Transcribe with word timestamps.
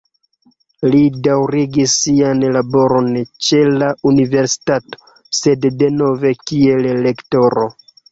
Li 0.93 0.99
daŭrigis 1.25 1.91
sian 2.05 2.39
laboron 2.55 3.09
ĉe 3.47 3.59
la 3.83 3.89
universitato, 4.13 5.11
sed 5.41 5.69
denove 5.83 6.33
kiel 6.53 6.89
lektoro. 7.09 7.67